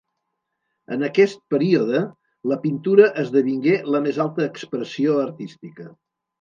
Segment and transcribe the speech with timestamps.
[0.95, 2.01] En aquest període
[2.53, 5.91] la pintura esdevingué la més alta expressió artística.